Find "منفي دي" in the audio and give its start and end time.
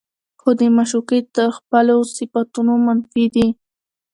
2.85-3.47